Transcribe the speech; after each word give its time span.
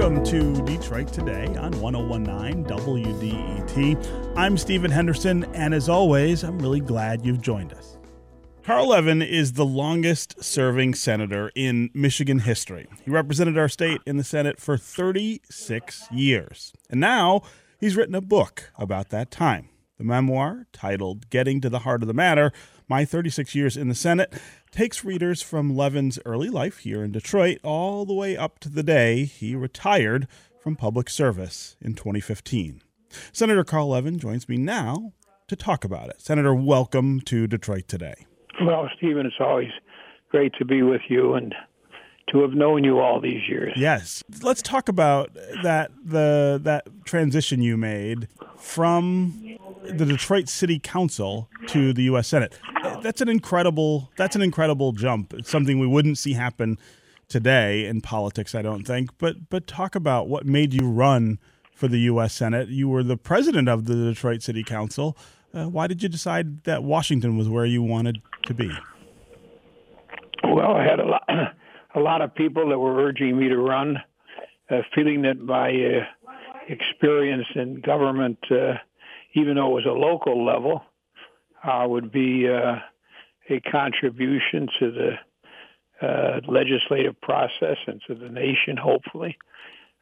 Welcome 0.00 0.24
to 0.24 0.64
Detroit 0.64 1.12
Today 1.12 1.44
on 1.56 1.78
1019 1.78 2.64
WDET. 2.64 4.32
I'm 4.34 4.56
Stephen 4.56 4.90
Henderson, 4.90 5.44
and 5.52 5.74
as 5.74 5.90
always, 5.90 6.42
I'm 6.42 6.58
really 6.58 6.80
glad 6.80 7.22
you've 7.26 7.42
joined 7.42 7.74
us. 7.74 7.98
Carl 8.62 8.88
Levin 8.88 9.20
is 9.20 9.52
the 9.52 9.66
longest 9.66 10.42
serving 10.42 10.94
senator 10.94 11.52
in 11.54 11.90
Michigan 11.92 12.38
history. 12.38 12.88
He 13.04 13.10
represented 13.10 13.58
our 13.58 13.68
state 13.68 14.00
in 14.06 14.16
the 14.16 14.24
Senate 14.24 14.58
for 14.58 14.78
36 14.78 16.10
years. 16.10 16.72
And 16.88 16.98
now 16.98 17.42
he's 17.78 17.94
written 17.94 18.14
a 18.14 18.22
book 18.22 18.72
about 18.78 19.10
that 19.10 19.30
time. 19.30 19.68
The 19.98 20.04
memoir, 20.04 20.66
titled 20.72 21.28
Getting 21.28 21.60
to 21.60 21.68
the 21.68 21.80
Heart 21.80 22.00
of 22.04 22.08
the 22.08 22.14
Matter 22.14 22.52
My 22.88 23.04
36 23.04 23.54
Years 23.54 23.76
in 23.76 23.88
the 23.88 23.94
Senate, 23.94 24.32
takes 24.70 25.04
readers 25.04 25.42
from 25.42 25.76
Levin's 25.76 26.18
early 26.24 26.48
life 26.48 26.78
here 26.78 27.02
in 27.02 27.12
Detroit 27.12 27.58
all 27.62 28.04
the 28.04 28.14
way 28.14 28.36
up 28.36 28.58
to 28.60 28.68
the 28.68 28.82
day 28.82 29.24
he 29.24 29.54
retired 29.54 30.28
from 30.62 30.76
public 30.76 31.10
service 31.10 31.76
in 31.80 31.94
2015. 31.94 32.82
Senator 33.32 33.64
Carl 33.64 33.88
Levin 33.88 34.18
joins 34.18 34.48
me 34.48 34.56
now 34.56 35.12
to 35.48 35.56
talk 35.56 35.84
about 35.84 36.08
it. 36.08 36.20
Senator, 36.20 36.54
welcome 36.54 37.20
to 37.22 37.46
Detroit 37.46 37.88
today. 37.88 38.14
Well, 38.62 38.88
Stephen, 38.96 39.26
it's 39.26 39.36
always 39.40 39.70
great 40.30 40.52
to 40.58 40.64
be 40.64 40.82
with 40.82 41.02
you 41.08 41.34
and 41.34 41.54
to 42.30 42.42
have 42.42 42.52
known 42.52 42.84
you 42.84 43.00
all 43.00 43.20
these 43.20 43.48
years. 43.48 43.72
Yes. 43.76 44.22
Let's 44.42 44.62
talk 44.62 44.88
about 44.88 45.34
that 45.62 45.90
the 46.04 46.60
that 46.62 46.86
transition 47.04 47.60
you 47.60 47.76
made 47.76 48.28
from 48.56 49.56
the 49.84 50.04
Detroit 50.04 50.48
City 50.48 50.78
Council 50.78 51.48
to 51.68 51.92
the 51.92 52.02
US 52.04 52.28
Senate. 52.28 52.58
That's 53.02 53.20
an 53.20 53.28
incredible 53.28 54.10
that's 54.16 54.36
an 54.36 54.42
incredible 54.42 54.92
jump. 54.92 55.34
It's 55.34 55.50
something 55.50 55.78
we 55.78 55.86
wouldn't 55.86 56.18
see 56.18 56.34
happen 56.34 56.78
today 57.28 57.86
in 57.86 58.00
politics, 58.00 58.54
I 58.54 58.62
don't 58.62 58.84
think. 58.84 59.10
But 59.18 59.48
but 59.48 59.66
talk 59.66 59.94
about 59.94 60.28
what 60.28 60.46
made 60.46 60.74
you 60.74 60.88
run 60.88 61.38
for 61.74 61.88
the 61.88 62.00
US 62.00 62.34
Senate. 62.34 62.68
You 62.68 62.88
were 62.88 63.02
the 63.02 63.16
president 63.16 63.68
of 63.68 63.86
the 63.86 63.94
Detroit 63.94 64.42
City 64.42 64.62
Council. 64.62 65.16
Uh, 65.52 65.64
why 65.64 65.86
did 65.86 66.02
you 66.02 66.08
decide 66.08 66.64
that 66.64 66.84
Washington 66.84 67.36
was 67.36 67.48
where 67.48 67.64
you 67.64 67.82
wanted 67.82 68.22
to 68.44 68.54
be? 68.54 68.70
Well, 70.44 70.72
I 70.74 70.84
had 70.84 71.00
a 71.00 71.06
lot 71.06 71.22
a 71.94 72.00
lot 72.00 72.22
of 72.22 72.34
people 72.34 72.68
that 72.68 72.78
were 72.78 73.02
urging 73.02 73.38
me 73.38 73.48
to 73.48 73.56
run, 73.56 73.96
uh, 74.70 74.82
feeling 74.94 75.22
that 75.22 75.40
my 75.40 75.70
uh, 75.70 76.32
experience 76.68 77.46
in 77.54 77.80
government, 77.80 78.38
uh, 78.50 78.74
even 79.34 79.56
though 79.56 79.70
it 79.78 79.84
was 79.84 79.86
a 79.86 79.90
local 79.90 80.44
level, 80.44 80.82
uh, 81.62 81.84
would 81.86 82.10
be 82.10 82.48
uh, 82.48 82.76
a 83.48 83.60
contribution 83.70 84.68
to 84.78 84.90
the 84.90 86.06
uh, 86.06 86.40
legislative 86.48 87.20
process 87.20 87.76
and 87.86 88.00
to 88.06 88.14
the 88.14 88.28
nation, 88.28 88.76
hopefully. 88.76 89.36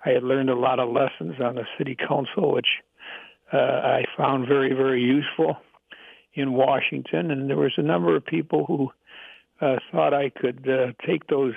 I 0.04 0.10
had 0.10 0.22
learned 0.22 0.50
a 0.50 0.54
lot 0.54 0.78
of 0.78 0.90
lessons 0.90 1.40
on 1.42 1.56
the 1.56 1.64
city 1.76 1.96
council, 1.96 2.52
which 2.52 2.68
uh, 3.52 3.56
I 3.56 4.04
found 4.16 4.46
very, 4.46 4.72
very 4.74 5.02
useful 5.02 5.56
in 6.34 6.52
Washington. 6.52 7.30
And 7.32 7.50
there 7.50 7.56
was 7.56 7.72
a 7.76 7.82
number 7.82 8.14
of 8.14 8.24
people 8.24 8.64
who 8.66 8.90
uh, 9.60 9.78
thought 9.90 10.14
I 10.14 10.30
could 10.30 10.68
uh, 10.68 10.92
take 11.04 11.26
those 11.26 11.54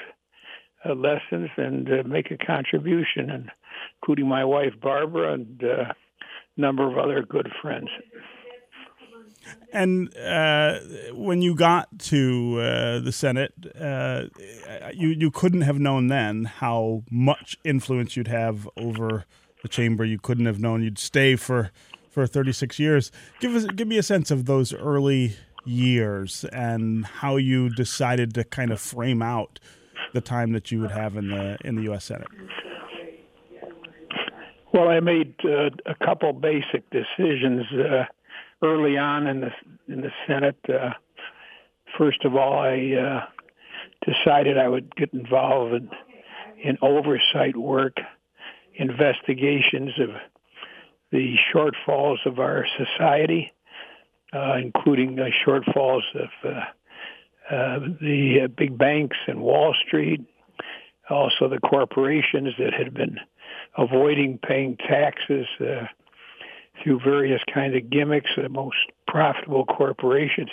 lessons 0.84 1.50
and 1.58 1.88
make 2.10 2.32
a 2.32 2.38
contribution, 2.44 3.30
and 3.30 3.52
including 4.02 4.28
my 4.28 4.44
wife 4.44 4.74
Barbara 4.82 5.34
and 5.34 5.64
number 6.58 6.90
of 6.90 6.98
other 6.98 7.24
good 7.24 7.50
friends. 7.62 7.90
And 9.74 10.16
uh, 10.18 10.80
when 11.14 11.42
you 11.42 11.56
got 11.56 11.88
to 12.00 12.60
uh, 12.60 13.00
the 13.00 13.12
Senate, 13.12 13.54
uh, 13.80 14.26
you 14.94 15.10
you 15.10 15.32
couldn't 15.32 15.62
have 15.62 15.80
known 15.80 16.08
then 16.08 16.46
how 16.46 17.04
much 17.10 17.58
influence 17.64 18.16
you'd 18.16 18.28
have 18.28 18.70
over 18.78 19.26
the 19.64 19.70
chamber. 19.70 20.04
You 20.04 20.20
couldn't 20.20 20.46
have 20.46 20.60
known 20.60 20.84
you'd 20.84 21.00
stay 21.00 21.36
for 21.36 21.72
for 22.10 22.28
36 22.28 22.78
years. 22.80 23.12
Give 23.40 23.56
us 23.56 23.66
give 23.66 23.88
me 23.88 23.98
a 23.98 24.04
sense 24.04 24.30
of 24.30 24.46
those 24.46 24.74
early 24.74 25.38
years 25.66 26.44
and 26.52 27.06
how 27.06 27.38
you 27.38 27.70
decided 27.70 28.34
to 28.34 28.44
kind 28.44 28.72
of 28.72 28.80
frame 28.80 29.22
out 29.22 29.60
the 30.14 30.22
time 30.22 30.52
that 30.52 30.72
you 30.72 30.82
would 30.82 30.92
have 30.92 31.16
in 31.16 31.30
the 31.30 31.58
in 31.64 31.76
the 31.76 31.84
U.S. 31.84 32.06
Senate? 32.06 32.28
Well, 34.74 34.88
I 34.88 35.02
made 35.02 35.36
uh, 35.44 35.70
a 35.86 35.96
couple 36.06 36.32
basic 36.32 36.90
decisions 36.92 37.66
uh, 37.74 38.06
early 38.64 38.98
on 38.98 39.28
in 39.28 39.42
the 39.42 39.52
in 39.90 40.00
the 40.00 40.12
Senate. 40.26 40.58
Uh, 40.70 40.92
first 41.98 42.24
of 42.24 42.36
all, 42.38 42.60
I 42.60 42.94
uh, 42.96 43.26
decided 44.10 44.58
I 44.58 44.70
would 44.70 44.96
get 44.96 45.14
involved 45.14 45.74
in, 45.74 45.90
in 46.64 46.78
oversight 46.82 47.58
work, 47.58 47.98
investigations 48.76 49.92
of 50.00 50.10
the 51.12 51.36
shortfalls 51.54 52.26
of 52.26 52.40
our 52.40 52.66
society, 52.78 53.52
uh, 54.32 54.56
including 54.56 55.18
shortfalls 55.46 56.04
of 56.16 56.30
uh, 56.46 57.80
the 58.00 58.48
big 58.56 58.78
banks 58.78 59.18
and 59.28 59.42
Wall 59.42 59.76
Street, 59.86 60.22
also 61.10 61.50
the 61.50 61.60
corporations 61.60 62.54
that 62.58 62.74
had 62.74 62.94
been 62.94 63.18
avoiding 63.78 64.40
paying 64.40 64.78
taxes 64.78 65.46
uh, 65.60 65.86
through 66.84 67.00
various 67.04 67.42
kinds 67.54 67.76
of 67.76 67.90
gimmicks. 67.90 68.30
The 68.36 68.50
most 68.50 68.78
profitable 69.08 69.66
corporations. 69.66 70.50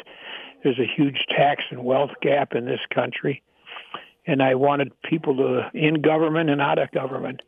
There's 0.62 0.78
a 0.78 0.86
huge 0.96 1.24
tax 1.30 1.62
and 1.70 1.84
wealth 1.84 2.10
gap 2.20 2.54
in 2.54 2.64
this 2.64 2.80
country, 2.92 3.42
and 4.26 4.42
I 4.42 4.56
wanted 4.56 4.92
people 5.02 5.36
to, 5.36 5.70
in 5.72 6.02
government 6.02 6.50
and 6.50 6.60
out 6.60 6.78
of 6.78 6.90
government, 6.90 7.42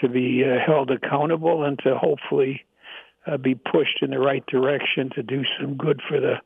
to 0.00 0.08
be 0.08 0.44
uh, 0.44 0.58
held 0.64 0.90
accountable 0.90 1.64
and 1.64 1.78
to 1.80 1.96
hopefully 1.96 2.64
uh, 3.26 3.36
be 3.36 3.54
pushed 3.54 4.02
in 4.02 4.10
the 4.10 4.18
right 4.18 4.44
direction 4.46 5.10
to 5.14 5.22
do 5.22 5.42
some 5.60 5.76
good 5.76 6.00
for 6.08 6.20
the 6.20 6.36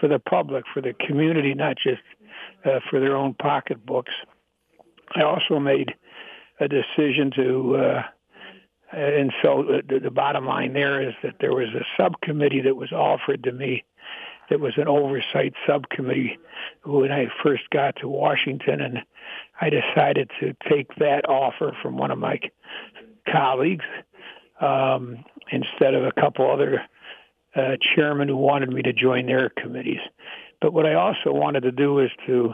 for 0.00 0.08
the 0.08 0.18
public, 0.18 0.64
for 0.72 0.80
the 0.80 0.94
community, 1.06 1.54
not 1.54 1.76
just 1.76 2.02
uh, 2.64 2.80
for 2.88 3.00
their 3.00 3.16
own 3.16 3.34
pocketbooks. 3.34 4.12
I 5.14 5.22
also 5.22 5.58
made 5.58 5.94
a 6.60 6.68
decision 6.68 7.30
to, 7.36 7.76
uh, 7.76 8.02
and 8.92 9.32
so 9.42 9.64
the, 9.88 10.00
the 10.00 10.10
bottom 10.10 10.46
line 10.46 10.72
there 10.72 11.06
is 11.06 11.14
that 11.22 11.36
there 11.40 11.54
was 11.54 11.68
a 11.68 11.84
subcommittee 11.96 12.60
that 12.62 12.76
was 12.76 12.92
offered 12.92 13.44
to 13.44 13.52
me 13.52 13.84
that 14.50 14.60
was 14.60 14.74
an 14.76 14.88
oversight 14.88 15.54
subcommittee 15.66 16.38
when 16.84 17.10
I 17.10 17.26
first 17.42 17.62
got 17.70 17.96
to 17.96 18.08
Washington, 18.08 18.80
and 18.80 18.98
I 19.60 19.70
decided 19.70 20.30
to 20.40 20.54
take 20.68 20.94
that 20.96 21.28
offer 21.28 21.76
from 21.82 21.96
one 21.96 22.10
of 22.10 22.18
my 22.18 22.38
colleagues 23.30 23.84
um, 24.60 25.24
instead 25.50 25.94
of 25.94 26.04
a 26.04 26.12
couple 26.20 26.50
other 26.50 26.82
uh, 27.54 27.76
chairman 27.94 28.28
who 28.28 28.36
wanted 28.36 28.70
me 28.70 28.82
to 28.82 28.92
join 28.92 29.26
their 29.26 29.50
committees. 29.50 30.00
But 30.60 30.72
what 30.72 30.86
I 30.86 30.94
also 30.94 31.32
wanted 31.32 31.62
to 31.62 31.72
do 31.72 31.98
is 32.00 32.10
to 32.26 32.52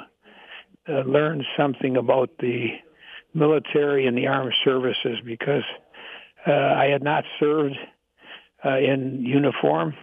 uh, 0.89 1.01
learn 1.01 1.45
something 1.57 1.97
about 1.97 2.31
the 2.39 2.69
military 3.35 4.07
and 4.07 4.17
the 4.17 4.27
armed 4.27 4.55
services 4.65 5.19
because 5.25 5.65
uh, 6.47 6.53
I 6.53 6.87
had 6.87 7.03
not 7.03 7.25
served 7.39 7.77
uh, 8.65 8.79
in 8.79 9.25
uniform, 9.25 9.95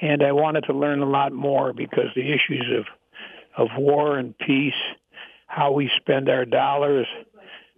and 0.00 0.22
I 0.22 0.32
wanted 0.32 0.64
to 0.64 0.72
learn 0.72 1.00
a 1.00 1.08
lot 1.08 1.32
more 1.32 1.72
because 1.72 2.06
the 2.14 2.32
issues 2.32 2.66
of 2.78 2.84
of 3.56 3.68
war 3.76 4.18
and 4.18 4.38
peace, 4.38 4.80
how 5.48 5.72
we 5.72 5.90
spend 6.00 6.28
our 6.28 6.44
dollars, 6.44 7.06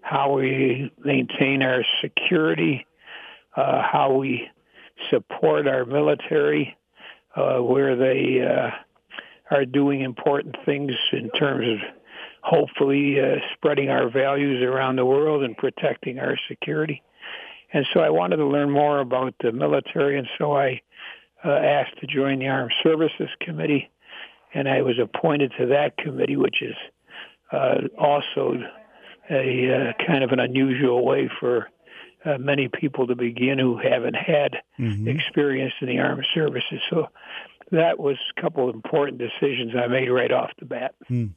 how 0.02 0.34
we 0.34 0.92
maintain 1.02 1.62
our 1.62 1.82
security, 2.02 2.86
uh, 3.56 3.82
how 3.82 4.12
we 4.12 4.46
support 5.08 5.66
our 5.66 5.86
military 5.86 6.76
uh, 7.34 7.58
where 7.58 7.96
they 7.96 8.40
uh, 8.42 8.70
are 9.54 9.64
doing 9.64 10.02
important 10.02 10.54
things 10.66 10.92
in 11.12 11.30
terms 11.30 11.66
of 11.66 11.99
hopefully 12.42 13.20
uh, 13.20 13.36
spreading 13.54 13.90
our 13.90 14.10
values 14.10 14.62
around 14.62 14.96
the 14.96 15.04
world 15.04 15.42
and 15.42 15.56
protecting 15.56 16.18
our 16.18 16.36
security. 16.48 17.02
And 17.72 17.86
so 17.92 18.00
I 18.00 18.10
wanted 18.10 18.36
to 18.36 18.46
learn 18.46 18.70
more 18.70 19.00
about 19.00 19.34
the 19.40 19.52
military, 19.52 20.18
and 20.18 20.28
so 20.38 20.56
I 20.56 20.80
uh, 21.44 21.50
asked 21.50 21.98
to 22.00 22.06
join 22.06 22.40
the 22.40 22.48
Armed 22.48 22.72
Services 22.82 23.28
Committee, 23.40 23.90
and 24.52 24.68
I 24.68 24.82
was 24.82 24.98
appointed 24.98 25.52
to 25.58 25.66
that 25.66 25.96
committee, 25.96 26.36
which 26.36 26.62
is 26.62 26.74
uh, 27.52 27.82
also 27.98 28.56
a 29.30 29.72
uh, 29.72 30.04
kind 30.04 30.24
of 30.24 30.32
an 30.32 30.40
unusual 30.40 31.04
way 31.04 31.30
for 31.38 31.68
uh, 32.24 32.38
many 32.38 32.68
people 32.68 33.06
to 33.06 33.14
begin 33.14 33.58
who 33.58 33.78
haven't 33.78 34.16
had 34.16 34.56
mm-hmm. 34.78 35.08
experience 35.08 35.72
in 35.80 35.88
the 35.88 35.98
armed 35.98 36.26
services. 36.34 36.80
So 36.90 37.08
that 37.70 37.98
was 37.98 38.16
a 38.36 38.40
couple 38.40 38.68
of 38.68 38.74
important 38.74 39.18
decisions 39.18 39.72
I 39.76 39.86
made 39.86 40.08
right 40.08 40.32
off 40.32 40.50
the 40.58 40.66
bat. 40.66 40.94
Mm. 41.08 41.30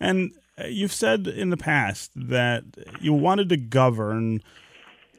And 0.00 0.32
uh, 0.58 0.66
you've 0.66 0.92
said 0.92 1.26
in 1.26 1.50
the 1.50 1.56
past 1.56 2.10
that 2.14 2.64
you 3.00 3.12
wanted 3.12 3.48
to 3.50 3.56
govern 3.56 4.42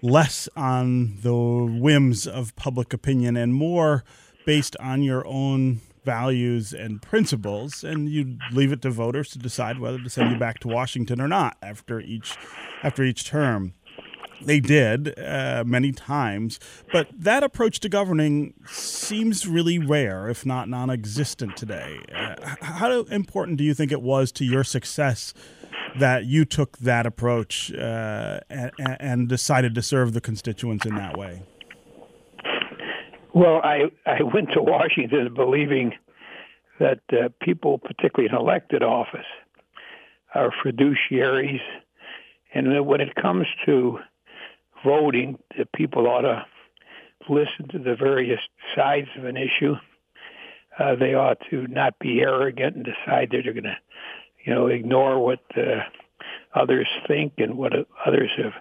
less 0.01 0.47
on 0.55 1.17
the 1.21 1.33
whims 1.33 2.27
of 2.27 2.55
public 2.55 2.93
opinion 2.93 3.35
and 3.35 3.53
more 3.53 4.03
based 4.45 4.75
on 4.79 5.01
your 5.01 5.25
own 5.25 5.81
values 6.05 6.71
and 6.71 7.01
principles, 7.01 7.83
and 7.83 8.07
you'd 8.07 8.39
leave 8.51 8.71
it 8.71 8.81
to 8.83 8.91
voters 8.91 9.29
to 9.31 9.39
decide 9.39 9.79
whether 9.79 9.97
to 9.97 10.09
send 10.09 10.31
you 10.31 10.37
back 10.37 10.59
to 10.59 10.67
Washington 10.67 11.19
or 11.19 11.27
not 11.27 11.57
after 11.61 11.99
each 11.99 12.37
after 12.83 13.03
each 13.03 13.25
term. 13.25 13.73
They 14.41 14.59
did 14.59 15.17
uh, 15.17 15.63
many 15.65 15.91
times, 15.91 16.59
but 16.91 17.07
that 17.17 17.43
approach 17.43 17.79
to 17.81 17.89
governing 17.89 18.53
seems 18.67 19.47
really 19.47 19.79
rare, 19.79 20.27
if 20.27 20.45
not 20.45 20.69
non-existent 20.69 21.55
today. 21.55 21.99
Uh, 22.13 22.55
how 22.61 23.01
important 23.03 23.57
do 23.57 23.63
you 23.63 23.73
think 23.73 23.91
it 23.91 24.01
was 24.01 24.31
to 24.33 24.45
your 24.45 24.63
success 24.63 25.33
that 25.99 26.25
you 26.25 26.45
took 26.45 26.77
that 26.79 27.05
approach 27.05 27.73
uh, 27.73 28.39
and, 28.49 28.71
and, 28.79 29.29
decided 29.29 29.73
to 29.75 29.81
serve 29.81 30.13
the 30.13 30.21
constituents 30.21 30.85
in 30.85 30.95
that 30.95 31.17
way? 31.17 31.41
Well, 33.33 33.61
I 33.63 33.91
I 34.05 34.23
went 34.23 34.51
to 34.53 34.61
Washington 34.61 35.33
believing 35.33 35.93
that 36.79 36.99
uh, 37.11 37.29
people, 37.41 37.77
particularly 37.77 38.29
in 38.29 38.35
elected 38.35 38.83
office, 38.83 39.25
are 40.33 40.51
fiduciaries, 40.63 41.61
and 42.53 42.85
when 42.85 43.01
it 43.01 43.15
comes 43.15 43.47
to 43.65 43.99
voting, 44.85 45.37
the 45.57 45.65
people 45.75 46.07
ought 46.07 46.21
to 46.21 46.45
listen 47.27 47.67
to 47.71 47.79
the 47.79 47.95
various 47.95 48.39
sides 48.75 49.07
of 49.17 49.25
an 49.25 49.35
issue. 49.35 49.75
Uh, 50.77 50.95
they 50.95 51.13
ought 51.13 51.39
to 51.49 51.67
not 51.67 51.97
be 51.99 52.21
arrogant 52.21 52.75
and 52.75 52.85
decide 52.85 53.29
that 53.31 53.41
they're 53.43 53.53
going 53.53 53.63
to, 53.63 53.77
you 54.45 54.53
know, 54.53 54.67
ignore 54.67 55.19
what 55.19 55.39
uh, 55.57 55.81
others 56.53 56.87
think 57.07 57.33
and 57.37 57.57
what 57.57 57.73
others 58.05 58.29
have 58.37 58.53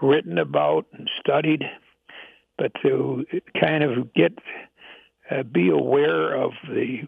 written 0.00 0.38
about 0.38 0.86
and 0.92 1.10
studied, 1.20 1.62
but 2.56 2.72
to 2.82 3.24
kind 3.60 3.82
of 3.84 4.12
get 4.14 4.32
uh, 5.30 5.42
be 5.42 5.70
aware 5.70 6.34
of 6.34 6.52
the 6.68 7.00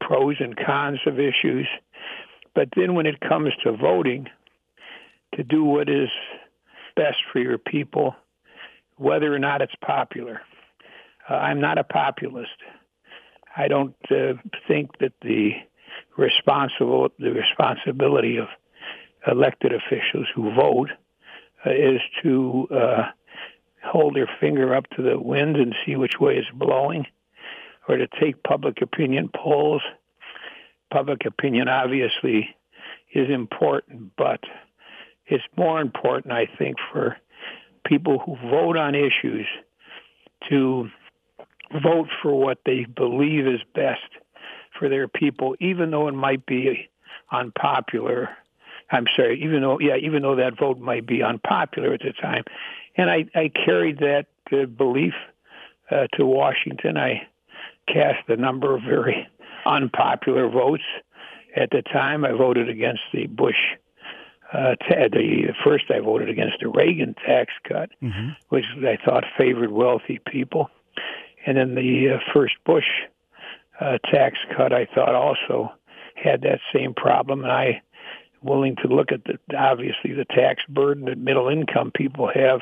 pros 0.00 0.36
and 0.40 0.56
cons 0.56 1.00
of 1.06 1.18
issues. 1.18 1.66
But 2.54 2.68
then 2.76 2.94
when 2.94 3.06
it 3.06 3.20
comes 3.20 3.50
to 3.64 3.72
voting, 3.72 4.26
to 5.36 5.42
do 5.42 5.64
what 5.64 5.88
is 5.88 6.10
best 6.96 7.18
for 7.32 7.38
your 7.38 7.58
people, 7.58 8.14
whether 8.96 9.32
or 9.34 9.38
not 9.38 9.62
it's 9.62 9.74
popular. 9.84 10.40
Uh, 11.28 11.34
I'm 11.34 11.60
not 11.60 11.78
a 11.78 11.84
populist. 11.84 12.50
I 13.56 13.68
don't 13.68 13.94
uh, 14.10 14.34
think 14.66 14.98
that 14.98 15.12
the 15.22 15.52
responsible 16.16 17.08
the 17.18 17.32
responsibility 17.32 18.38
of 18.38 18.48
elected 19.26 19.72
officials 19.72 20.26
who 20.34 20.54
vote 20.54 20.90
uh, 21.64 21.70
is 21.70 22.00
to 22.22 22.68
uh, 22.70 23.02
hold 23.84 24.16
their 24.16 24.30
finger 24.40 24.74
up 24.74 24.88
to 24.96 25.02
the 25.02 25.18
wind 25.18 25.56
and 25.56 25.74
see 25.84 25.96
which 25.96 26.18
way 26.20 26.36
it's 26.36 26.50
blowing, 26.54 27.06
or 27.88 27.96
to 27.96 28.08
take 28.20 28.42
public 28.42 28.80
opinion 28.82 29.28
polls. 29.34 29.82
Public 30.92 31.24
opinion 31.24 31.68
obviously 31.68 32.54
is 33.14 33.30
important, 33.30 34.12
but 34.16 34.40
it's 35.32 35.44
more 35.56 35.80
important, 35.80 36.32
I 36.32 36.46
think, 36.58 36.76
for 36.92 37.16
people 37.86 38.18
who 38.18 38.36
vote 38.50 38.76
on 38.76 38.94
issues 38.94 39.46
to 40.50 40.90
vote 41.82 42.08
for 42.20 42.38
what 42.38 42.58
they 42.66 42.84
believe 42.84 43.46
is 43.46 43.60
best 43.74 44.02
for 44.78 44.90
their 44.90 45.08
people, 45.08 45.56
even 45.58 45.90
though 45.90 46.08
it 46.08 46.12
might 46.12 46.44
be 46.44 46.90
unpopular. 47.30 48.28
I'm 48.90 49.06
sorry, 49.16 49.42
even 49.42 49.62
though 49.62 49.80
yeah, 49.80 49.96
even 49.96 50.20
though 50.20 50.36
that 50.36 50.58
vote 50.58 50.78
might 50.78 51.06
be 51.06 51.22
unpopular 51.22 51.94
at 51.94 52.00
the 52.00 52.12
time, 52.12 52.44
and 52.98 53.10
I, 53.10 53.24
I 53.34 53.48
carried 53.48 54.00
that 54.00 54.26
uh, 54.52 54.66
belief 54.66 55.14
uh, 55.90 56.08
to 56.18 56.26
Washington. 56.26 56.98
I 56.98 57.26
cast 57.88 58.28
a 58.28 58.36
number 58.36 58.76
of 58.76 58.82
very 58.82 59.26
unpopular 59.64 60.50
votes 60.50 60.84
at 61.56 61.70
the 61.70 61.80
time. 61.80 62.26
I 62.26 62.32
voted 62.32 62.68
against 62.68 63.00
the 63.14 63.28
Bush 63.28 63.56
uh, 64.52 64.74
the 64.88 65.54
first 65.64 65.84
I 65.90 66.00
voted 66.00 66.28
against 66.28 66.58
the 66.60 66.68
Reagan 66.68 67.14
tax 67.14 67.52
cut, 67.66 67.90
mm-hmm. 68.02 68.30
which 68.50 68.64
I 68.78 68.98
thought 69.04 69.24
favored 69.38 69.72
wealthy 69.72 70.20
people, 70.26 70.70
and 71.46 71.56
then 71.56 71.74
the 71.74 72.14
uh, 72.14 72.32
first 72.34 72.54
Bush 72.64 72.84
uh, 73.80 73.98
tax 74.10 74.38
cut 74.56 74.72
I 74.72 74.86
thought 74.94 75.14
also 75.14 75.72
had 76.14 76.42
that 76.42 76.60
same 76.74 76.94
problem, 76.94 77.44
and 77.44 77.52
I 77.52 77.82
willing 78.42 78.76
to 78.76 78.88
look 78.88 79.12
at 79.12 79.24
the 79.24 79.38
obviously 79.56 80.12
the 80.12 80.24
tax 80.24 80.62
burden 80.68 81.06
that 81.06 81.18
middle 81.18 81.48
income 81.48 81.92
people 81.94 82.30
have 82.34 82.60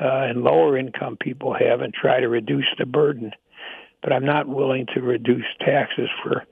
uh, 0.00 0.26
and 0.28 0.42
lower 0.42 0.76
income 0.76 1.16
people 1.20 1.54
have, 1.54 1.80
and 1.80 1.94
try 1.94 2.18
to 2.18 2.28
reduce 2.28 2.66
the 2.78 2.86
burden. 2.86 3.30
But 4.02 4.12
I'm 4.12 4.24
not 4.24 4.48
willing 4.48 4.86
to 4.94 5.00
reduce 5.00 5.46
taxes 5.60 6.08
for 6.22 6.44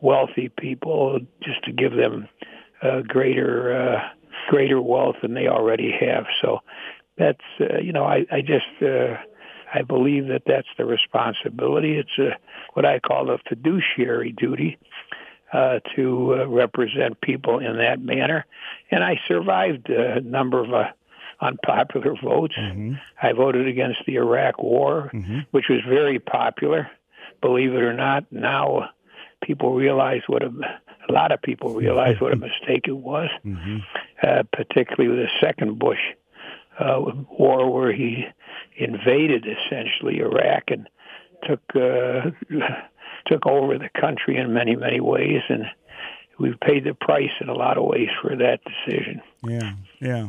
wealthy 0.00 0.48
people 0.48 1.20
just 1.42 1.62
to 1.64 1.72
give 1.72 1.92
them 1.92 2.28
uh, 2.82 3.00
greater 3.02 3.74
uh, 3.74 4.00
greater 4.48 4.80
wealth 4.80 5.16
than 5.22 5.34
they 5.34 5.48
already 5.48 5.92
have. 6.00 6.26
So 6.42 6.60
that's 7.16 7.40
uh, 7.60 7.78
you 7.78 7.92
know 7.92 8.04
I, 8.04 8.26
I 8.30 8.40
just 8.40 8.82
uh, 8.82 9.16
I 9.72 9.82
believe 9.82 10.28
that 10.28 10.42
that's 10.46 10.68
the 10.76 10.84
responsibility. 10.84 11.98
It's 11.98 12.18
a, 12.18 12.36
what 12.74 12.84
I 12.84 12.98
call 12.98 13.30
a 13.30 13.38
fiduciary 13.48 14.32
duty 14.32 14.78
uh, 15.52 15.80
to 15.96 16.34
uh, 16.34 16.46
represent 16.46 17.20
people 17.20 17.58
in 17.58 17.78
that 17.78 18.00
manner. 18.00 18.46
And 18.90 19.02
I 19.02 19.20
survived 19.26 19.88
a 19.90 20.20
number 20.20 20.62
of 20.62 20.72
uh, 20.72 20.90
unpopular 21.40 22.14
votes. 22.22 22.54
Mm-hmm. 22.58 22.94
I 23.20 23.32
voted 23.32 23.66
against 23.66 23.98
the 24.06 24.16
Iraq 24.16 24.62
War, 24.62 25.10
mm-hmm. 25.12 25.40
which 25.50 25.66
was 25.68 25.80
very 25.88 26.18
popular. 26.18 26.90
Believe 27.40 27.72
it 27.72 27.82
or 27.82 27.94
not, 27.94 28.30
now 28.30 28.90
people 29.42 29.74
realize 29.74 30.22
what 30.26 30.42
a 30.42 30.50
a 31.10 31.12
lot 31.12 31.32
of 31.32 31.42
people 31.42 31.74
realize 31.74 32.20
what 32.20 32.32
a 32.32 32.36
mistake 32.36 32.84
it 32.86 32.96
was, 32.96 33.28
mm-hmm. 33.44 33.78
uh, 34.22 34.42
particularly 34.52 35.08
with 35.08 35.18
the 35.18 35.46
second 35.46 35.78
Bush 35.78 35.98
uh, 36.78 37.00
war, 37.38 37.70
where 37.70 37.92
he 37.92 38.24
invaded 38.76 39.44
essentially 39.46 40.18
Iraq 40.20 40.64
and 40.68 40.88
took 41.46 41.60
uh, 41.74 42.30
took 43.26 43.46
over 43.46 43.76
the 43.76 43.90
country 44.00 44.36
in 44.36 44.54
many 44.54 44.76
many 44.76 45.00
ways, 45.00 45.42
and 45.48 45.64
we've 46.38 46.58
paid 46.60 46.84
the 46.84 46.94
price 46.94 47.34
in 47.40 47.48
a 47.48 47.54
lot 47.54 47.76
of 47.76 47.84
ways 47.84 48.08
for 48.22 48.36
that 48.36 48.60
decision. 48.64 49.20
Yeah, 49.42 49.72
yeah. 50.00 50.28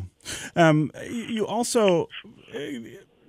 Um, 0.56 0.92
you 1.10 1.46
also 1.46 2.10
uh, 2.54 2.60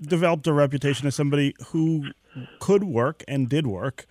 developed 0.00 0.46
a 0.46 0.52
reputation 0.52 1.06
as 1.06 1.14
somebody 1.14 1.54
who 1.68 2.06
could 2.60 2.84
work 2.84 3.22
and 3.28 3.48
did 3.48 3.66
work 3.66 4.06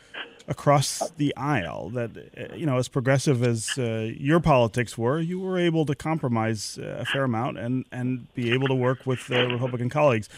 across 0.52 1.10
the 1.12 1.36
aisle. 1.38 1.90
That 1.90 2.12
uh, 2.18 2.56
you 2.56 2.66
know, 2.66 2.78
as 2.78 2.88
progressive 2.88 3.42
as 3.42 3.78
uh, 3.78 4.12
your 4.18 4.40
politics 4.40 4.98
were, 4.98 5.20
you 5.20 5.40
were 5.40 5.58
able 5.58 5.86
to 5.86 5.96
compromise 5.96 6.78
uh, 6.78 6.98
a 7.00 7.06
fair 7.06 7.24
amount 7.24 7.58
and 7.58 7.86
and 7.92 8.32
be 8.36 8.52
able 8.52 8.68
to 8.68 8.76
work 8.76 9.08
with 9.08 9.32
uh, 9.32 9.48
Republican 9.48 9.90
colleagues. 9.90 10.30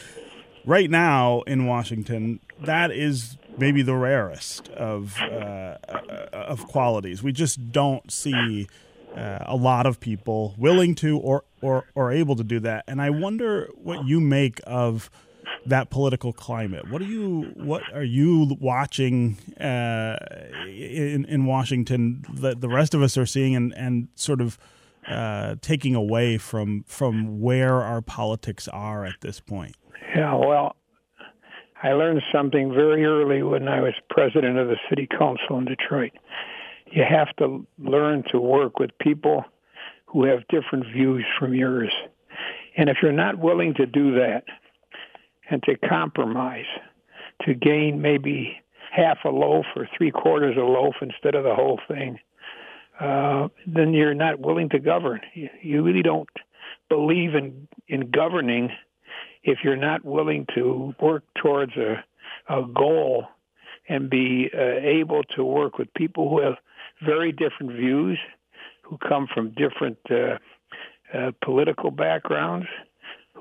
Right 0.66 0.90
now 0.90 1.42
in 1.42 1.66
Washington, 1.66 2.40
that 2.62 2.90
is 2.92 3.38
maybe 3.58 3.82
the 3.82 3.96
rarest 3.96 4.70
of 4.70 5.20
uh, 5.22 5.78
of 6.32 6.68
qualities. 6.68 7.22
We 7.22 7.34
just 7.34 7.72
don't 7.72 8.12
see. 8.12 8.68
Uh, 9.16 9.38
a 9.46 9.56
lot 9.56 9.86
of 9.86 10.00
people 10.00 10.56
willing 10.58 10.96
to 10.96 11.20
or, 11.20 11.44
or 11.62 11.86
or 11.94 12.12
able 12.12 12.36
to 12.36 12.44
do 12.44 12.60
that, 12.60 12.84
and 12.88 13.00
I 13.00 13.12
wonder 13.12 13.70
what 13.76 14.08
you 14.08 14.20
make 14.20 14.60
of 14.66 15.12
that 15.66 15.90
political 15.90 16.34
climate. 16.34 16.90
What 16.90 17.02
are 17.02 17.06
you 17.06 17.52
what 17.56 17.84
are 17.94 18.04
you 18.04 18.58
watching 18.60 19.38
uh, 19.60 20.18
in 20.68 21.26
in 21.26 21.46
Washington 21.46 22.26
that 22.34 22.62
the 22.62 22.70
rest 22.70 22.94
of 22.94 23.02
us 23.02 23.18
are 23.18 23.26
seeing 23.26 23.56
and 23.56 23.74
and 23.76 24.08
sort 24.16 24.42
of 24.42 24.58
uh, 25.08 25.56
taking 25.62 25.96
away 25.96 26.38
from 26.38 26.84
from 26.88 27.42
where 27.42 27.82
our 27.82 28.02
politics 28.02 28.68
are 28.68 29.06
at 29.06 29.22
this 29.22 29.40
point? 29.40 29.76
Yeah, 30.16 30.36
well, 30.36 30.76
I 31.82 31.94
learned 31.94 32.22
something 32.32 32.72
very 32.74 33.04
early 33.06 33.42
when 33.42 33.68
I 33.68 33.82
was 33.82 33.94
president 34.10 34.58
of 34.58 34.68
the 34.68 34.78
city 34.90 35.08
council 35.08 35.58
in 35.58 35.66
Detroit. 35.66 36.12
You 36.92 37.04
have 37.10 37.36
to 37.38 37.66
learn 37.80 38.24
to 38.32 38.40
work 38.40 38.80
with 38.80 38.92
people 39.00 39.44
who 40.06 40.26
have 40.26 40.48
different 40.48 40.86
views 40.94 41.26
from 41.40 41.56
yours. 41.56 41.92
And 42.78 42.90
if 42.90 42.98
you're 43.02 43.12
not 43.12 43.40
willing 43.40 43.74
to 43.76 43.86
do 43.86 44.14
that, 44.16 44.44
and 45.54 45.64
to 45.64 45.78
compromise 45.88 46.66
to 47.46 47.54
gain 47.54 48.02
maybe 48.02 48.58
half 48.92 49.20
a 49.24 49.30
loaf 49.30 49.66
or 49.76 49.88
three 49.98 50.12
quarters 50.12 50.58
of 50.58 50.64
a 50.64 50.68
loaf 50.68 50.96
instead 51.02 51.36
of 51.36 51.44
the 51.44 51.54
whole 51.54 51.80
thing, 51.88 52.20
uh, 53.00 53.48
then 53.68 53.94
you're 53.94 54.14
not 54.14 54.40
willing 54.40 54.70
to 54.70 54.80
govern. 54.80 55.22
You, 55.34 55.50
you 55.62 55.84
really 55.84 56.02
don't 56.02 56.30
believe 56.90 57.36
in 57.36 57.68
in 57.88 58.12
governing 58.12 58.70
if 59.44 59.60
you're 59.64 59.76
not 59.76 60.04
willing 60.04 60.46
to 60.56 60.94
work 61.00 61.24
towards 61.42 61.74
a 61.78 62.04
a 62.50 62.64
goal 62.74 63.26
and 63.90 64.10
be 64.10 64.50
uh, 64.54 64.80
able 64.82 65.24
to 65.36 65.44
work 65.44 65.78
with 65.78 65.94
people 65.94 66.30
who 66.30 66.42
have 66.42 66.56
very 67.06 67.32
different 67.32 67.74
views, 67.74 68.18
who 68.82 68.98
come 68.98 69.28
from 69.34 69.54
different 69.54 69.98
uh, 70.10 70.38
uh, 71.14 71.32
political 71.44 71.92
backgrounds, 71.92 72.68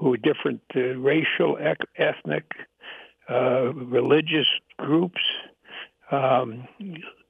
who 0.02 0.14
are 0.14 0.18
different 0.18 0.60
uh, 0.74 0.80
racial, 0.98 1.56
ec- 1.58 1.88
ethnic, 1.96 2.44
uh, 3.30 3.72
religious 3.72 4.46
groups, 4.78 5.20
um, 6.10 6.66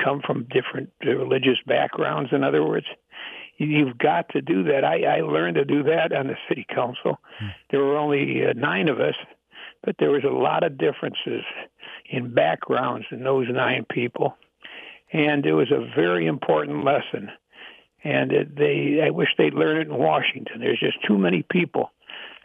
come 0.03 0.21
from 0.27 0.49
different 0.51 0.91
uh, 1.07 1.11
religious 1.11 1.59
backgrounds, 1.67 2.31
in 2.33 2.43
other 2.43 2.65
words, 2.65 2.87
You've 3.59 3.99
got 3.99 4.29
to 4.31 4.41
do 4.41 4.65
that. 4.65 4.85
I, 4.85 5.03
I 5.05 5.21
learned 5.21 5.57
to 5.57 5.65
do 5.65 5.83
that 5.85 6.13
on 6.13 6.27
the 6.27 6.37
city 6.49 6.67
council. 6.75 7.21
Hmm. 7.39 7.49
There 7.71 7.81
were 7.81 7.97
only 7.97 8.45
uh, 8.47 8.55
nine 8.55 8.89
of 8.89 8.99
us, 9.01 9.15
but 9.85 9.97
there 9.99 10.11
was 10.11 10.25
a 10.25 10.35
lot 10.35 10.65
of 10.65 10.79
differences 10.79 11.45
in 12.09 12.35
backgrounds 12.35 13.07
in 13.11 13.23
those 13.23 13.47
nine 13.51 13.87
people, 13.91 14.37
and 15.13 15.45
it 15.47 15.53
was 15.53 15.71
a 15.71 15.87
very 15.95 16.27
important 16.27 16.85
lesson. 16.85 17.31
And 18.05 18.33
it, 18.33 18.57
they, 18.57 19.01
I 19.05 19.11
wish 19.11 19.29
they'd 19.39 19.55
learn 19.55 19.77
it 19.77 19.87
in 19.87 19.95
Washington. 19.95 20.61
There's 20.61 20.81
just 20.81 20.99
too 21.07 21.19
many 21.19 21.45
people, 21.49 21.93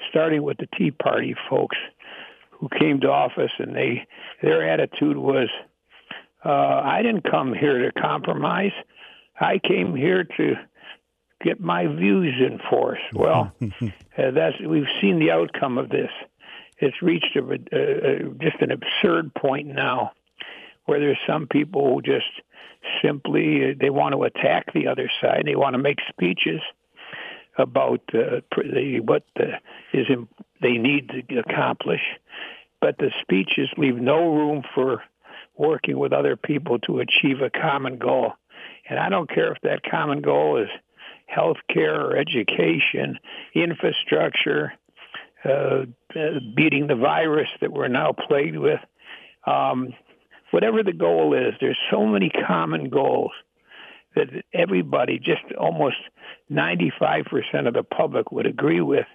starting 0.09 0.43
with 0.43 0.57
the 0.57 0.67
Tea 0.77 0.91
Party 0.91 1.35
folks, 1.49 1.77
who 2.51 2.69
came 2.79 2.99
to 3.01 3.09
office, 3.09 3.51
and 3.59 3.75
they 3.75 4.07
their 4.41 4.67
attitude 4.69 5.17
was, 5.17 5.49
uh, 6.43 6.81
"I 6.83 7.01
didn't 7.03 7.29
come 7.29 7.53
here 7.53 7.89
to 7.89 8.01
compromise. 8.01 8.73
I 9.39 9.59
came 9.59 9.95
here 9.95 10.23
to 10.23 10.55
get 11.43 11.59
my 11.59 11.87
views 11.87 12.35
enforced." 12.41 13.13
Well, 13.13 13.53
uh, 13.81 14.31
that's 14.31 14.59
we've 14.59 14.89
seen 15.01 15.19
the 15.19 15.31
outcome 15.31 15.77
of 15.77 15.89
this. 15.89 16.11
It's 16.79 17.01
reached 17.01 17.35
a, 17.35 18.29
just 18.39 18.61
an 18.61 18.71
absurd 18.71 19.33
point 19.33 19.67
now, 19.67 20.11
where 20.85 20.99
there's 20.99 21.17
some 21.25 21.47
people 21.47 21.93
who 21.93 22.01
just 22.01 22.25
simply 23.03 23.73
they 23.73 23.89
want 23.89 24.13
to 24.13 24.23
attack 24.23 24.71
the 24.73 24.87
other 24.87 25.09
side. 25.21 25.43
They 25.45 25.55
want 25.55 25.73
to 25.73 25.79
make 25.79 25.97
speeches 26.09 26.61
about 27.57 28.01
uh, 28.13 28.41
the, 28.55 28.99
what 29.03 29.23
the, 29.35 29.53
is 29.93 30.07
they 30.61 30.77
need 30.77 31.25
to 31.29 31.39
accomplish, 31.39 32.01
but 32.81 32.97
the 32.97 33.11
speeches 33.21 33.69
leave 33.77 33.97
no 33.97 34.33
room 34.33 34.63
for 34.75 35.03
working 35.57 35.97
with 35.97 36.13
other 36.13 36.35
people 36.35 36.77
to 36.79 36.99
achieve 36.99 37.41
a 37.41 37.49
common 37.49 37.97
goal. 37.97 38.33
And 38.89 38.99
I 38.99 39.09
don't 39.09 39.29
care 39.29 39.51
if 39.51 39.61
that 39.63 39.81
common 39.89 40.21
goal 40.21 40.57
is 40.57 40.69
health 41.25 41.57
care 41.71 41.99
or 41.99 42.17
education, 42.17 43.19
infrastructure, 43.53 44.73
uh, 45.43 45.85
beating 46.55 46.87
the 46.87 46.95
virus 46.95 47.49
that 47.61 47.71
we're 47.71 47.87
now 47.87 48.13
plagued 48.13 48.57
with. 48.57 48.79
Um, 49.45 49.93
whatever 50.51 50.83
the 50.83 50.93
goal 50.93 51.33
is, 51.33 51.53
there's 51.59 51.77
so 51.91 52.05
many 52.05 52.29
common 52.29 52.89
goals 52.89 53.31
that 54.17 54.43
everybody, 54.53 55.19
just 55.19 55.43
almost 55.59 55.97
95% 56.51 57.67
of 57.67 57.73
the 57.73 57.83
public 57.83 58.31
would 58.31 58.45
agree 58.45 58.81
with, 58.81 59.05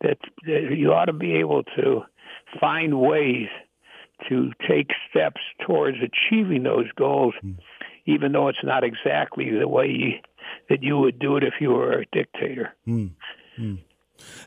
that, 0.00 0.18
that 0.46 0.74
you 0.76 0.92
ought 0.92 1.06
to 1.06 1.12
be 1.12 1.34
able 1.36 1.62
to 1.76 2.02
find 2.60 3.00
ways 3.00 3.48
to 4.28 4.50
take 4.68 4.88
steps 5.08 5.40
towards 5.66 5.98
achieving 5.98 6.62
those 6.62 6.86
goals, 6.96 7.34
mm. 7.44 7.56
even 8.06 8.32
though 8.32 8.48
it's 8.48 8.64
not 8.64 8.84
exactly 8.84 9.50
the 9.50 9.68
way 9.68 10.20
that 10.68 10.82
you 10.82 10.98
would 10.98 11.18
do 11.18 11.36
it 11.36 11.44
if 11.44 11.54
you 11.60 11.70
were 11.70 12.00
a 12.00 12.06
dictator. 12.12 12.74
Mm. 12.86 13.12
Mm. 13.58 13.78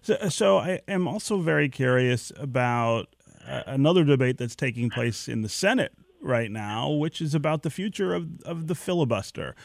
So, 0.01 0.29
so, 0.29 0.57
I 0.59 0.81
am 0.87 1.07
also 1.07 1.39
very 1.39 1.69
curious 1.69 2.31
about 2.37 3.07
uh, 3.47 3.63
another 3.65 4.03
debate 4.03 4.37
that's 4.37 4.55
taking 4.55 4.91
place 4.91 5.27
in 5.27 5.41
the 5.41 5.49
Senate 5.49 5.93
right 6.23 6.49
now, 6.49 6.89
which 6.89 7.21
is 7.21 7.35
about 7.35 7.63
the 7.63 7.69
future 7.69 8.13
of, 8.13 8.41
of 8.43 8.67
the 8.67 8.75
filibuster. 8.75 9.55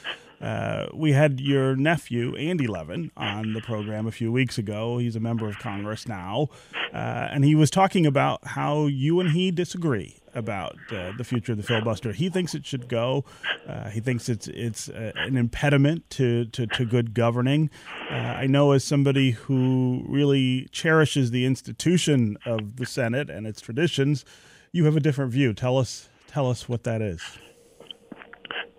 Uh, 0.40 0.86
we 0.94 1.12
had 1.12 1.40
your 1.40 1.74
nephew, 1.74 2.36
Andy 2.36 2.66
Levin, 2.66 3.10
on 3.16 3.54
the 3.54 3.60
program 3.60 4.06
a 4.06 4.12
few 4.12 4.30
weeks 4.30 4.56
ago. 4.56 4.98
He's 4.98 5.16
a 5.16 5.20
member 5.20 5.48
of 5.48 5.58
Congress 5.58 6.06
now. 6.06 6.48
Uh, 6.92 7.28
and 7.30 7.44
he 7.44 7.54
was 7.54 7.70
talking 7.70 8.06
about 8.06 8.46
how 8.46 8.86
you 8.86 9.18
and 9.20 9.30
he 9.30 9.50
disagree 9.50 10.16
about 10.34 10.76
uh, 10.92 11.12
the 11.16 11.24
future 11.24 11.52
of 11.52 11.58
the 11.58 11.64
filibuster. 11.64 12.12
He 12.12 12.28
thinks 12.28 12.54
it 12.54 12.64
should 12.64 12.88
go. 12.88 13.24
Uh, 13.66 13.90
he 13.90 13.98
thinks 13.98 14.28
it's 14.28 14.46
it's 14.46 14.88
uh, 14.88 15.12
an 15.16 15.36
impediment 15.36 16.08
to, 16.10 16.44
to, 16.46 16.66
to 16.68 16.84
good 16.84 17.14
governing. 17.14 17.70
Uh, 18.08 18.14
I 18.14 18.46
know 18.46 18.70
as 18.72 18.84
somebody 18.84 19.32
who 19.32 20.04
really 20.06 20.68
cherishes 20.70 21.32
the 21.32 21.44
institution 21.46 22.38
of 22.46 22.76
the 22.76 22.86
Senate 22.86 23.28
and 23.28 23.46
its 23.46 23.60
traditions, 23.60 24.24
you 24.70 24.84
have 24.84 24.96
a 24.96 25.00
different 25.00 25.32
view. 25.32 25.52
Tell 25.52 25.78
us 25.78 26.08
tell 26.28 26.48
us 26.48 26.68
what 26.68 26.84
that 26.84 27.02
is. 27.02 27.20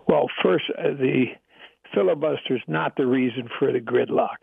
Well, 0.08 0.28
first, 0.42 0.64
the 0.76 1.26
filibuster 1.94 2.56
is 2.56 2.62
not 2.66 2.96
the 2.96 3.06
reason 3.06 3.48
for 3.58 3.72
the 3.72 3.80
gridlock. 3.80 4.38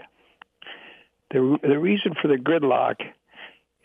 The, 1.31 1.57
the 1.61 1.79
reason 1.79 2.13
for 2.21 2.27
the 2.27 2.37
gridlock 2.37 2.95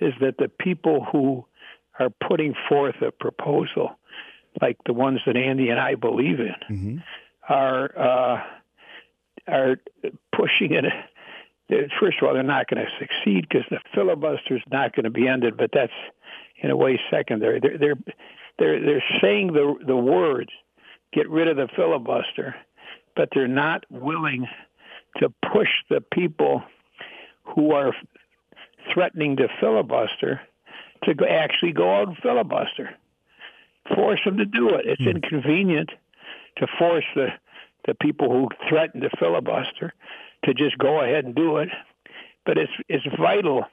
is 0.00 0.12
that 0.21 0.37
the 0.38 0.49
people 0.49 1.07
who 1.11 1.45
are 1.99 2.11
putting 2.29 2.55
forth 2.69 2.97
a 3.02 3.11
proposal, 3.11 3.99
like 4.61 4.76
the 4.87 4.93
ones 4.93 5.21
that 5.26 5.37
Andy 5.37 5.71
and 5.71 5.81
I 5.81 5.95
believe 5.95 6.41
in, 6.41 6.55
mm-hmm. 6.71 6.97
are 7.49 7.99
uh, 7.99 8.43
are 9.49 9.76
pushing 10.35 10.73
it. 10.73 10.85
First 12.00 12.19
of 12.21 12.29
all, 12.29 12.35
they're 12.35 12.43
not 12.43 12.69
going 12.69 12.85
to 12.85 12.91
succeed 12.99 13.47
because 13.49 13.67
the 13.71 13.79
filibuster 13.95 14.57
is 14.57 14.62
not 14.71 14.95
going 14.95 15.05
to 15.05 15.11
be 15.11 15.26
ended. 15.26 15.57
But 15.57 15.71
that's 15.73 15.93
in 16.62 16.71
a 16.71 16.76
way 16.76 16.99
secondary. 17.11 17.61
They're 17.61 17.78
they're 17.78 17.99
they're, 18.59 18.81
they're 18.81 19.04
saying 19.21 19.52
the 19.52 19.75
the 19.87 19.97
words, 19.97 20.50
"Get 21.12 21.28
rid 21.28 21.49
of 21.49 21.57
the 21.57 21.69
filibuster," 21.75 22.54
but 23.16 23.28
they're 23.35 23.49
not 23.49 23.85
willing 23.90 24.47
to 25.19 25.33
push 25.52 25.69
the 25.90 26.00
people 26.00 26.62
who 27.54 27.73
are 27.73 27.92
threatening 28.92 29.37
to 29.37 29.49
filibuster 29.61 30.40
to 31.04 31.14
go, 31.14 31.26
actually 31.26 31.73
go 31.73 31.95
out 31.95 32.09
and 32.09 32.16
filibuster. 32.19 32.90
Force 33.95 34.21
them 34.25 34.38
to 34.38 34.45
do 34.45 34.71
it. 34.71 34.87
It's 34.87 35.02
mm. 35.02 35.14
inconvenient 35.14 35.90
to 36.59 36.66
force 36.78 37.04
the 37.14 37.28
the 37.87 37.95
people 37.95 38.31
who 38.31 38.49
threaten 38.69 39.00
to 39.00 39.11
filibuster 39.19 39.92
to 40.45 40.54
just 40.54 40.78
go 40.78 41.00
ahead 41.00 41.25
and 41.25 41.35
do 41.35 41.57
it. 41.57 41.69
But 42.47 42.59
it's 42.59 42.73
it's 42.88 43.04
vital 43.19 43.64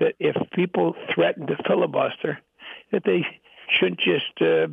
that 0.00 0.14
if 0.18 0.36
people 0.52 0.94
threaten 1.14 1.46
to 1.46 1.56
filibuster, 1.66 2.38
that 2.92 3.02
they 3.04 3.26
shouldn't 3.70 4.00
just 4.00 4.40
uh, 4.40 4.68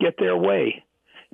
get 0.00 0.16
their 0.18 0.36
way. 0.36 0.84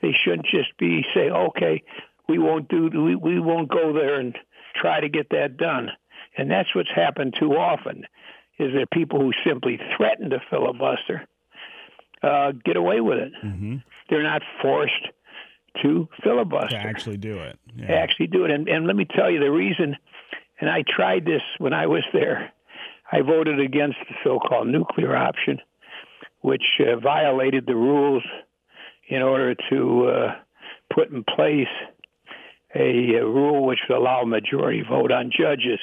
They 0.03 0.13
shouldn't 0.13 0.47
just 0.47 0.77
be 0.79 1.05
say, 1.15 1.31
okay, 1.31 1.83
we 2.29 2.39
won't 2.39 2.69
do 2.69 2.89
we, 2.89 3.15
we 3.17 3.41
won't 3.41 3.69
go 3.69 3.93
there 3.93 4.19
and 4.19 4.37
try 4.75 5.01
to 5.01 5.09
get 5.09 5.31
that 5.31 5.57
done. 5.57 5.91
And 6.37 6.51
that's 6.51 6.75
what's 6.75 6.91
happened 6.95 7.35
too 7.39 7.53
often 7.53 8.05
is 8.59 8.73
that 8.75 8.91
people 8.93 9.21
who 9.21 9.33
simply 9.45 9.81
threaten 9.97 10.31
to 10.31 10.41
filibuster 10.51 11.27
uh, 12.23 12.53
get 12.65 12.77
away 12.77 13.01
with 13.01 13.19
it. 13.19 13.33
Mm-hmm. 13.45 13.77
They're 14.09 14.23
not 14.23 14.43
forced 14.63 15.09
to 15.83 16.09
filibuster. 16.23 16.69
To 16.69 16.77
actually 16.77 17.17
do 17.17 17.39
it. 17.39 17.59
Yeah. 17.77 17.93
Actually 17.93 18.29
do 18.29 18.45
it. 18.45 18.51
And, 18.51 18.69
and 18.69 18.87
let 18.87 18.97
me 18.97 19.07
tell 19.07 19.31
you 19.31 19.41
the 19.41 19.51
reason, 19.51 19.97
and 20.61 20.69
I 20.69 20.85
tried 20.87 21.25
this 21.25 21.43
when 21.59 21.73
I 21.73 21.87
was 21.87 22.05
there. 22.13 22.53
I 23.13 23.23
voted 23.23 23.61
against 23.61 23.99
the 24.09 24.15
so-called 24.23 24.69
nuclear 24.69 25.17
option, 25.17 25.59
which 26.41 26.63
uh, 26.81 26.97
violated 26.97 27.67
the 27.67 27.75
rules 27.75 28.23
in 29.09 29.23
order 29.23 29.55
to 29.71 30.07
uh, 30.07 30.35
put 30.95 31.11
in 31.11 31.25
place 31.25 31.69
a, 32.75 33.17
a 33.17 33.25
rule 33.25 33.67
which 33.67 33.81
would 33.89 33.99
allow 33.99 34.23
majority 34.25 34.83
vote 34.89 35.11
on 35.11 35.33
judges 35.37 35.81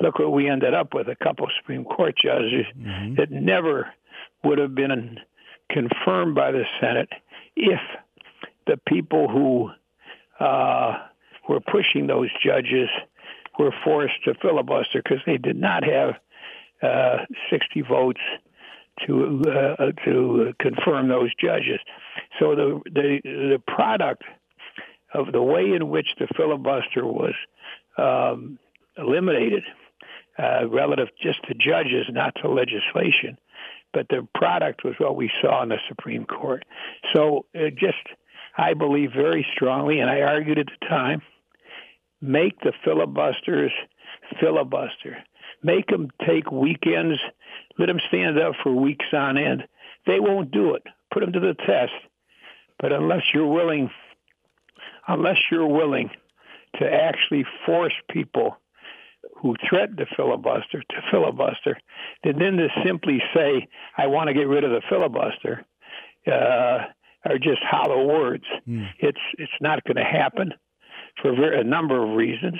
look 0.00 0.18
what 0.18 0.32
we 0.32 0.48
ended 0.48 0.74
up 0.74 0.94
with 0.94 1.08
a 1.08 1.16
couple 1.16 1.46
of 1.46 1.52
Supreme 1.60 1.84
Court 1.84 2.14
judges 2.16 2.66
mm-hmm. 2.76 3.14
that 3.16 3.30
never 3.30 3.88
would 4.44 4.58
have 4.58 4.74
been 4.74 5.18
confirmed 5.70 6.34
by 6.34 6.50
the 6.50 6.64
Senate 6.80 7.08
if 7.56 7.80
the 8.66 8.78
people 8.86 9.28
who 9.28 9.70
uh, 10.44 10.98
were 11.48 11.60
pushing 11.60 12.06
those 12.06 12.30
judges 12.44 12.88
were 13.58 13.72
forced 13.84 14.24
to 14.24 14.34
filibuster 14.34 15.02
because 15.02 15.20
they 15.26 15.36
did 15.36 15.56
not 15.56 15.84
have 15.84 16.10
uh, 16.10 16.18
60 17.50 17.82
votes 17.82 18.20
to 19.06 19.42
uh, 19.48 19.92
to 20.04 20.52
confirm 20.58 21.08
those 21.08 21.34
judges. 21.34 21.80
So 22.38 22.54
the 22.54 22.80
the 22.86 23.20
the 23.24 23.62
product 23.66 24.24
of 25.14 25.32
the 25.32 25.42
way 25.42 25.72
in 25.72 25.88
which 25.88 26.08
the 26.18 26.26
filibuster 26.36 27.06
was 27.06 27.34
um, 27.98 28.58
eliminated 28.96 29.64
uh, 30.38 30.68
relative 30.68 31.08
just 31.22 31.42
to 31.44 31.54
judges, 31.54 32.06
not 32.10 32.34
to 32.42 32.48
legislation. 32.48 33.38
But 33.92 34.08
the 34.08 34.26
product 34.34 34.84
was 34.84 34.94
what 34.98 35.16
we 35.16 35.30
saw 35.42 35.62
in 35.62 35.68
the 35.68 35.78
Supreme 35.88 36.24
Court. 36.24 36.64
So 37.12 37.44
it 37.52 37.76
just, 37.76 37.98
I 38.56 38.72
believe 38.72 39.10
very 39.14 39.46
strongly, 39.54 40.00
and 40.00 40.10
I 40.10 40.22
argued 40.22 40.58
at 40.58 40.66
the 40.66 40.86
time, 40.86 41.20
make 42.22 42.58
the 42.60 42.72
filibusters 42.84 43.72
filibuster. 44.40 45.18
Make 45.62 45.86
them 45.88 46.08
take 46.26 46.50
weekends. 46.50 47.18
Let 47.78 47.86
them 47.86 48.00
stand 48.08 48.38
up 48.38 48.54
for 48.62 48.72
weeks 48.72 49.06
on 49.12 49.38
end. 49.38 49.64
They 50.06 50.20
won't 50.20 50.50
do 50.50 50.74
it. 50.74 50.82
Put 51.12 51.20
them 51.20 51.32
to 51.32 51.40
the 51.40 51.54
test. 51.54 51.92
But 52.78 52.92
unless 52.92 53.22
you're 53.32 53.46
willing, 53.46 53.90
unless 55.06 55.38
you're 55.50 55.66
willing 55.66 56.10
to 56.78 56.90
actually 56.90 57.44
force 57.64 57.92
people 58.10 58.56
who 59.36 59.54
threaten 59.68 59.96
to 59.96 60.06
filibuster 60.16 60.80
to 60.80 61.02
filibuster, 61.10 61.78
and 62.24 62.40
then 62.40 62.56
to 62.56 62.68
simply 62.84 63.22
say, 63.34 63.68
"I 63.96 64.06
want 64.08 64.28
to 64.28 64.34
get 64.34 64.48
rid 64.48 64.64
of 64.64 64.70
the 64.70 64.82
filibuster," 64.88 65.64
uh, 66.26 66.86
are 67.24 67.38
just 67.38 67.62
hollow 67.62 68.06
words. 68.06 68.44
Mm. 68.68 68.88
It's 68.98 69.20
it's 69.38 69.52
not 69.60 69.84
going 69.84 69.96
to 69.96 70.04
happen. 70.04 70.54
for 71.20 71.52
a 71.52 71.62
number 71.62 72.02
of 72.02 72.16
reasons, 72.16 72.58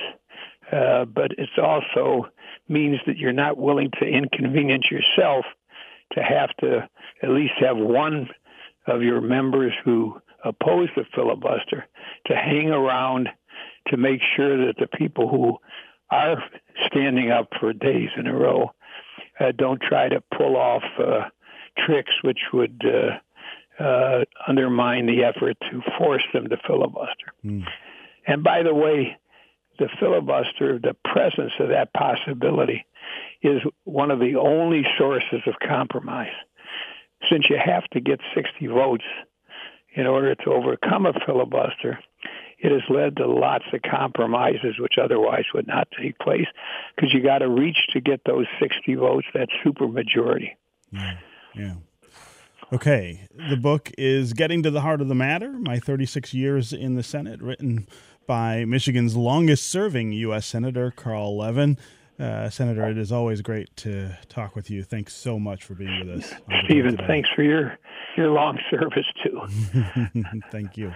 uh, 0.70 1.06
but 1.06 1.32
it's 1.38 1.58
also 1.58 2.28
means 2.72 2.98
that 3.06 3.18
you're 3.18 3.32
not 3.32 3.58
willing 3.58 3.90
to 4.00 4.06
inconvenience 4.06 4.90
yourself 4.90 5.44
to 6.14 6.22
have 6.22 6.50
to 6.60 6.88
at 7.22 7.30
least 7.30 7.54
have 7.60 7.76
one 7.76 8.28
of 8.86 9.02
your 9.02 9.20
members 9.20 9.72
who 9.84 10.20
oppose 10.44 10.88
the 10.96 11.04
filibuster 11.14 11.86
to 12.26 12.34
hang 12.34 12.70
around 12.70 13.28
to 13.88 13.96
make 13.96 14.20
sure 14.36 14.66
that 14.66 14.76
the 14.78 14.86
people 14.86 15.28
who 15.28 15.58
are 16.10 16.42
standing 16.86 17.30
up 17.30 17.48
for 17.58 17.72
days 17.72 18.10
in 18.16 18.26
a 18.26 18.34
row 18.34 18.70
uh, 19.40 19.52
don't 19.56 19.80
try 19.80 20.08
to 20.08 20.22
pull 20.36 20.56
off 20.56 20.82
uh, 20.98 21.22
tricks 21.78 22.12
which 22.22 22.40
would 22.52 22.82
uh, 22.84 23.82
uh, 23.82 24.24
undermine 24.46 25.06
the 25.06 25.24
effort 25.24 25.56
to 25.70 25.80
force 25.98 26.24
them 26.32 26.48
to 26.48 26.56
filibuster. 26.66 27.32
Mm. 27.44 27.64
And 28.26 28.44
by 28.44 28.62
the 28.62 28.74
way, 28.74 29.16
the 29.82 29.88
filibuster, 29.98 30.78
the 30.78 30.94
presence 31.04 31.52
of 31.58 31.70
that 31.70 31.92
possibility, 31.92 32.86
is 33.42 33.60
one 33.82 34.12
of 34.12 34.20
the 34.20 34.36
only 34.36 34.84
sources 34.96 35.40
of 35.46 35.54
compromise. 35.66 36.32
Since 37.28 37.46
you 37.50 37.56
have 37.62 37.84
to 37.92 38.00
get 38.00 38.20
60 38.34 38.68
votes 38.68 39.04
in 39.94 40.06
order 40.06 40.34
to 40.36 40.50
overcome 40.50 41.06
a 41.06 41.12
filibuster, 41.26 41.98
it 42.58 42.70
has 42.70 42.82
led 42.88 43.16
to 43.16 43.26
lots 43.26 43.64
of 43.72 43.80
compromises 43.82 44.78
which 44.78 44.94
otherwise 45.02 45.44
would 45.52 45.66
not 45.66 45.88
take 46.00 46.16
place 46.20 46.46
because 46.94 47.12
you 47.12 47.20
got 47.20 47.38
to 47.38 47.48
reach 47.48 47.78
to 47.92 48.00
get 48.00 48.20
those 48.24 48.46
60 48.60 48.94
votes, 48.94 49.26
that 49.34 49.48
supermajority. 49.64 50.50
Yeah. 50.92 51.16
yeah. 51.56 51.74
Okay. 52.72 53.26
The 53.50 53.56
book 53.56 53.90
is 53.98 54.32
Getting 54.32 54.62
to 54.62 54.70
the 54.70 54.80
Heart 54.80 55.00
of 55.00 55.08
the 55.08 55.14
Matter 55.14 55.52
My 55.52 55.80
36 55.80 56.32
Years 56.32 56.72
in 56.72 56.94
the 56.94 57.02
Senate, 57.02 57.42
written 57.42 57.88
by 58.26 58.64
Michigan's 58.64 59.16
longest 59.16 59.68
serving 59.68 60.12
U.S. 60.12 60.46
Senator, 60.46 60.90
Carl 60.90 61.36
Levin. 61.36 61.78
Uh, 62.18 62.50
Senator, 62.50 62.88
it 62.88 62.98
is 62.98 63.10
always 63.10 63.40
great 63.40 63.74
to 63.78 64.16
talk 64.28 64.54
with 64.54 64.70
you. 64.70 64.82
Thanks 64.82 65.14
so 65.14 65.38
much 65.38 65.64
for 65.64 65.74
being 65.74 66.06
with 66.06 66.24
us. 66.24 66.34
Stephen, 66.64 66.96
thanks 67.06 67.28
for 67.34 67.42
your, 67.42 67.78
your 68.16 68.30
long 68.30 68.58
service, 68.70 69.06
too. 69.24 69.40
Thank 70.50 70.76
you. 70.76 70.92